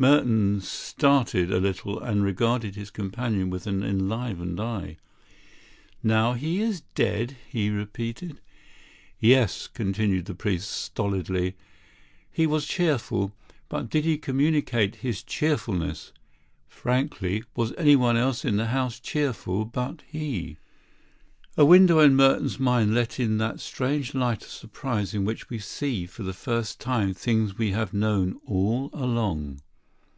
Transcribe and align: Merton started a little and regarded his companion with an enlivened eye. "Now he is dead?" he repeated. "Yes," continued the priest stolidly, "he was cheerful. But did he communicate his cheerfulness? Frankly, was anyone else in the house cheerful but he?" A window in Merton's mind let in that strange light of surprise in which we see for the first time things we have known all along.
Merton 0.00 0.62
started 0.62 1.52
a 1.52 1.60
little 1.60 2.00
and 2.00 2.24
regarded 2.24 2.74
his 2.74 2.88
companion 2.90 3.50
with 3.50 3.66
an 3.66 3.82
enlivened 3.82 4.58
eye. 4.58 4.96
"Now 6.02 6.32
he 6.32 6.62
is 6.62 6.80
dead?" 6.94 7.36
he 7.46 7.68
repeated. 7.68 8.40
"Yes," 9.18 9.66
continued 9.66 10.24
the 10.24 10.34
priest 10.34 10.70
stolidly, 10.70 11.54
"he 12.30 12.46
was 12.46 12.64
cheerful. 12.66 13.34
But 13.68 13.90
did 13.90 14.06
he 14.06 14.16
communicate 14.16 14.94
his 15.04 15.22
cheerfulness? 15.22 16.12
Frankly, 16.66 17.44
was 17.54 17.74
anyone 17.76 18.16
else 18.16 18.42
in 18.42 18.56
the 18.56 18.68
house 18.68 18.98
cheerful 19.00 19.66
but 19.66 20.00
he?" 20.08 20.56
A 21.58 21.66
window 21.66 21.98
in 21.98 22.16
Merton's 22.16 22.58
mind 22.58 22.94
let 22.94 23.20
in 23.20 23.36
that 23.36 23.60
strange 23.60 24.14
light 24.14 24.40
of 24.44 24.48
surprise 24.48 25.12
in 25.12 25.26
which 25.26 25.50
we 25.50 25.58
see 25.58 26.06
for 26.06 26.22
the 26.22 26.32
first 26.32 26.80
time 26.80 27.12
things 27.12 27.58
we 27.58 27.72
have 27.72 27.92
known 27.92 28.40
all 28.46 28.88
along. 28.94 29.60